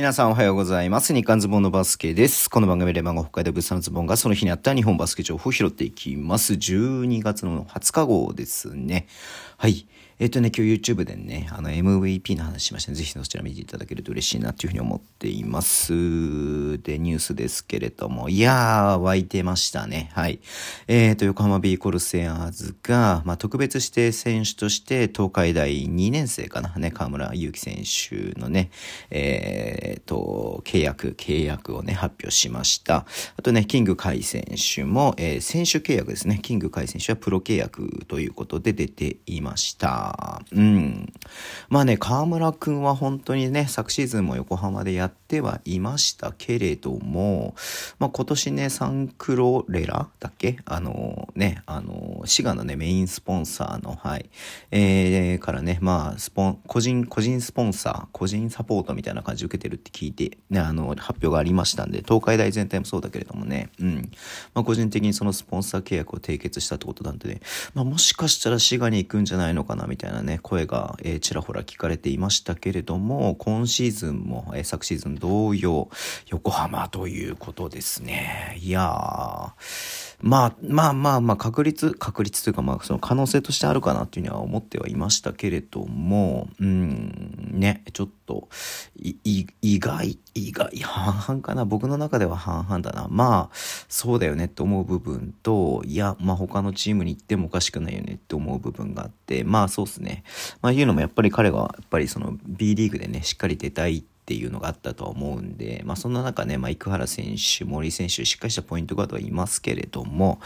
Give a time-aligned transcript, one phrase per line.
[0.00, 1.12] 皆さんおはようございます。
[1.12, 2.48] 日刊ズボンのバスケです。
[2.48, 6.54] この番組で漫画北海道物産のズボンがその日にあった日本バスケ情報を拾っていきます。
[6.54, 9.06] 12月の20日号ですね。
[9.58, 9.86] はい。
[10.22, 12.98] えっ、とね、今日 YouTube でね、あの MVP の話しましたね。
[12.98, 15.94] ぜひそちら見ていただけると嬉しいなというふうに思っています。
[16.82, 20.10] で、ニュースですけれども、いやー、湧いてましたね。
[20.12, 20.40] はい。
[20.88, 28.70] えっ、ー、と、横浜ビーコルセアーズが、まあ、特別指定選手として東海大2年生かな、ね、河村勇輝選手のね、
[29.08, 33.06] えっ、ー、と、契約、契約をね、発表しました。
[33.38, 34.44] あとね、キング海選
[34.74, 36.40] 手も、えー、選手契約ですね。
[36.42, 40.09] キング海選手はプロ契約ということで出ていました。
[40.52, 41.12] うん。
[41.68, 47.54] まあね、河村くんは本当にね、昨シーズンも横浜でやってはいましたけれども、
[47.98, 50.58] まあ今年ね、サンクロレラだっけ？
[50.64, 54.28] あのね、あの、滋賀のね、メインスポンサーの、はい、
[54.70, 64.10] えー、からね、まあ、スポン、個人、個人スポンサー、個人サポートみたいな感じ受けてるって聞いて、ね、あの、発表がありましたんで、東海大全体もそうだけれどもね、うん。
[64.54, 67.40] まあ個人的にそのスポンサー契約を締結したってことなんでね、
[67.74, 69.99] まあもしかしたら滋賀に行くんじゃないのかな、みたいな。
[70.00, 75.90] たいなね、声が、えー、ちらほら聞かれていましたけれども、今シーズンも、えー、昨シーズン同様、
[76.28, 78.58] 横浜ということですね。
[78.60, 79.52] いやー、
[80.22, 88.48] まあ、まあまあまあ、確率、確率というか、まあ、その可能性としてあるかなっていうには思ってはいましたけれども、うん、ね、ちょっと、
[88.96, 89.46] 意
[89.78, 91.64] 外、意外、半々かな。
[91.64, 93.08] 僕の中では半々だな。
[93.10, 93.56] まあ、
[93.88, 100.24] そうだよねって思う部分と、いや、まあ他のチームに行ってもおかしくないよねって思う部分があって、まあそうですね。
[100.60, 110.40] まあいうのもやっぱり彼が、やっぱりその B リーグでね、しっかり出たいってていうのがあったとは思うんで、まあそんな中ね、まあ生原選手、森選手、しっかりしたポイントガードはいますけれども、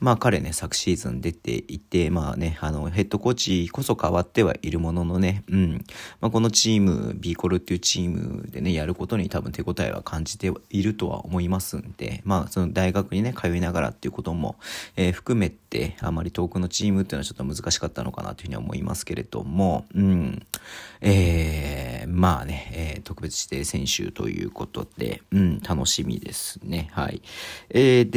[0.00, 5.84] まあ彼ね、昨シーズン出ていて、まあね、あの、ヘッドコーチこそ変わってはいるもののね、うん、
[6.20, 14.56] まあこのチーム、ビーコルっていうチームでね、やることに多分手応えは感じているとは思いますんで、まあその大学にね、通いながらっていうことも、
[14.96, 20.42] えー、含めて、あまり遠くのチームっていうのはちょっと難しかったのかなというふうには思いますけれども、うん、
[21.00, 26.88] えー、まあね、えー、特別指定選手ということで、うん、楽しみですね。
[26.92, 27.22] はい。
[27.70, 28.10] えー、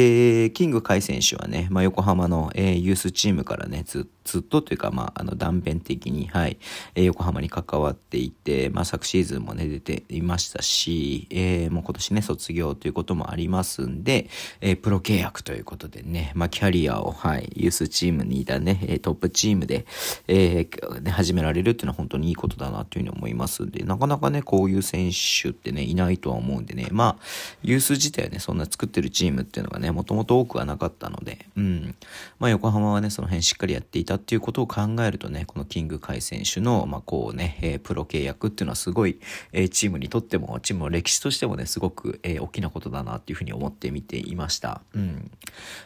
[0.46, 6.58] で、キング海選手はね、まあ、横浜の、えー、ユースチームからね、ずっとずっとというか、まあ、あの、断片的に、はい、
[6.96, 14.30] えー、横浜に関わっていて、まあ、昨シーズンもね、出ていましたし、えー、もう今年ね、卒業ということもありますんで、
[14.62, 19.86] えー、プロ契約ということでね、まあ、キャリアを、はい、ユースチームにいたね、トップチームで、
[20.28, 27.24] えー、始められるっていうのは本当にいいことだなというふうに思いますんで、なかなかね、こういう選手ってね、いないとは思うんでね、まあ、
[27.64, 31.96] ユース自体はね、そんな作ってるチームっていうのがね、もともと多くはなかったので、うん、
[32.40, 39.20] まあ、横浜はね、その辺しっかりやっていたっていうことを考えるとね、このキングカイ選手の、まあ、こうね、えー、プロ契約っていうのはすごい、
[39.54, 44.82] えー、チームにとっても、チームの歴史としてもね、すごく、えー、大きなことだなっていうふうに思って見ていました。
[44.94, 45.32] うん。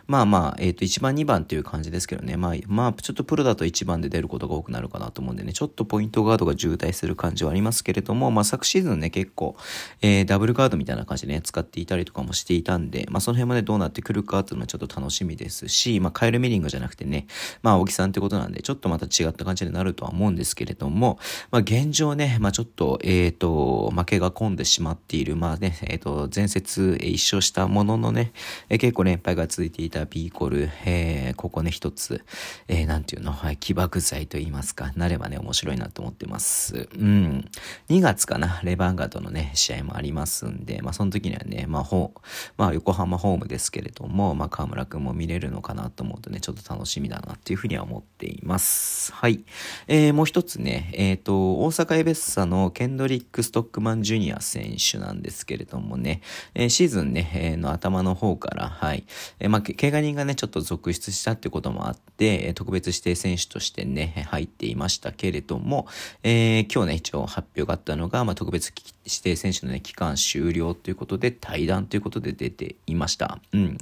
[0.08, 9.56] まあまあ、えっ、ー、と、1番、2番っていう感じですけどね、まあ、まあ、ちょっとプロだと1番で出ることが多くなるかなと思うんでね、ちょっとポイントガードが渋滞する感じはありますけれども、まあ、昨シーズンね、結構、
[10.02, 17.28] えー、ダブルガードみたいな感じでね、使っていたりとかもしていたんで、まあ、その辺までどうなってくるかっていうのはちょっと楽しみですし、まあ、カエルミリングじゃなくてね、
[17.62, 21.20] まあ、大木さんってことなんで、ちょっとまた違った感じになるとは思うんですけれども、
[21.52, 28.32] まあ、現状ね、まあ、ちょっと、えっ、ー、と、負けが込んでしまっている、まあね、えっ、ー、と、前節、えー、一勝したもののね、
[28.70, 32.24] えー、結構連敗が続いていたビーコル、えー、ここね、一つ、
[32.68, 36.88] えー、なんていうの、はい、起爆剤と言いますか、なればね、面白いなと思ってます。
[36.98, 37.50] うん。
[37.90, 42.14] 2月かな、レバンガとのね、試合もありますんで、まあ、その時にはね、まあ、ほ
[42.58, 49.14] まあ、横浜ホームですけれども、まあ、河村くんも見れるのかなと思うとね、ちょっと楽しみだなっていうふうには思っています。
[49.14, 49.44] はい。
[49.88, 56.22] えー、もう一つね、えっ、ー、と、大阪エベッサのケンドリック・ストックマン・ジュニア選手なんですけれどもね、
[56.54, 59.06] えー、シーズンね、えー、の頭の方から、はい、
[59.40, 65.88] えー、まあ、怪我人がね、ちょっと続出したってこともあって、特別指定選手としてね、入っていましたけれども、
[66.24, 68.74] えー、今日ね、一応発表があったのが、まあ、特別
[69.06, 73.40] 指定選手のね、期間終了ということで、対談ということで出ていました。
[73.54, 73.78] うん。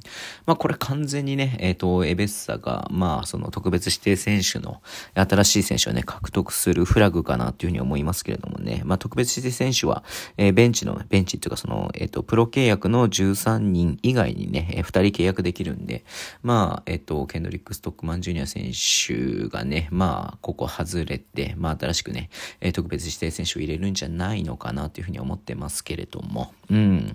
[0.46, 4.82] まあ、これ完全にね、えっ、ー、と、エベッサが、まあ、その特別指定選手の
[5.16, 10.04] 新しい選手をね、獲得するフラグかなというふうに思いますけれどもね、まあ、特別指定選手は、
[10.38, 16.04] えー、ベンチの、ベンチっていうかその、えっ、ー、と、プロ契約の13人以外にね、えー、2人契約できるんで、
[16.42, 22.30] まあ、えっ、と、ケンドリック・ストックマン・ジュニア選手がね、まあ、ここ外れて、まあ、新しくね、
[22.60, 27.14] え、特別指定選手を入れるんじゃないのかななっていうふうに思ってますけれども、うん。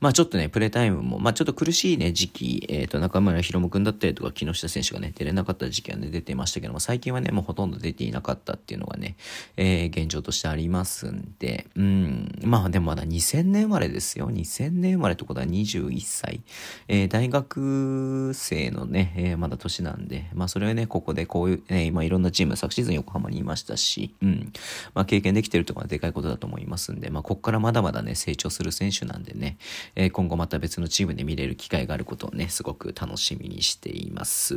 [0.00, 9.16] まあちょっとね、プレータイムも、まあちょっと苦しいね、時期、えっ、ー、と、中村博夢君だったりとか、木下選手がね、出れなかった時期はね、出てましたけども、最近はね、もうほとんど出ていなかったっていうのがね、
[9.56, 12.38] えー、現状としてありますんで、うん。
[12.42, 14.30] まあでもまだ2000年生まれですよ。
[14.30, 16.40] 2000年生まれってことは21歳。
[16.88, 24.52] えー、大学生のね、えー、まだ年なんで、まあそれはね、ここでこういう、ね、今いろんなチーム、昨シーズン横浜にいましたし、うん。
[24.94, 29.58] まあ経験できてるところはでかいことだと思いますんでで、まあここからまだまだね、成長する選手なんでね、
[29.94, 34.56] えー、今後また別のチームで見れる機会があることをね、すごく楽しみにしています。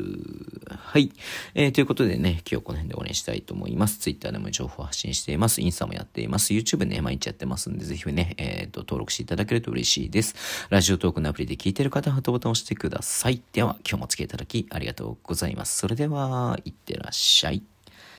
[0.69, 1.11] はい。
[1.53, 3.99] えー、ということでね、今日この辺で終わりにしたいと思います。
[3.99, 5.61] Twitter でも情報発信しています。
[5.61, 6.53] インスタもやっています。
[6.53, 10.35] YouTube ね、毎日やってますんで、ぜひね、えっ、ー、と、登録していただけると嬉しいです。
[10.69, 13.41] ラジオトークのアプリで聞いてる方はハートボタンを押してください。
[13.53, 15.77] では、今日もお付き合いいただきありがとうございます。
[15.77, 17.61] それでは、いってらっしゃい。